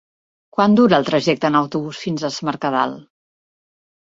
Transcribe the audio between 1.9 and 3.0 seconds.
fins a Es Mercadal?